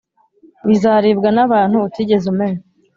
[0.67, 2.61] bizaribwa n’abantu utigeze umenya.